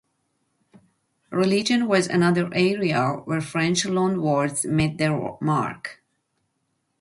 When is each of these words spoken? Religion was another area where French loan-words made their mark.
Religion 1.29 1.87
was 1.87 2.07
another 2.07 2.49
area 2.55 3.07
where 3.25 3.39
French 3.39 3.85
loan-words 3.85 4.65
made 4.65 4.97
their 4.97 5.15
mark. 5.39 6.01